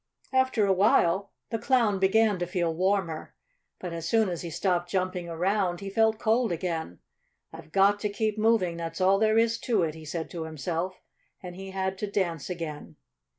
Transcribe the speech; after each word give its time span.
After 0.33 0.65
a 0.65 0.73
while 0.73 1.29
the 1.51 1.59
Clown 1.59 1.99
began 1.99 2.39
to 2.39 2.47
feel 2.47 2.73
warmer. 2.73 3.35
But 3.77 3.93
as 3.93 4.09
soon 4.09 4.29
as 4.29 4.41
he 4.41 4.49
stopped 4.49 4.89
jumping 4.89 5.29
around 5.29 5.79
he 5.79 5.91
felt 5.91 6.17
cold 6.17 6.51
again. 6.51 6.97
"I've 7.53 7.71
got 7.71 7.99
to 7.99 8.09
keep 8.09 8.35
moving, 8.35 8.77
that's 8.77 8.99
all 8.99 9.19
there 9.19 9.37
is 9.37 9.59
to 9.59 9.83
it!" 9.83 9.93
he 9.93 10.05
said 10.05 10.31
to 10.31 10.45
himself, 10.45 11.03
and 11.43 11.55
he 11.55 11.69
had 11.69 11.99
to 11.99 12.09
dance 12.09 12.49
again. 12.49 12.95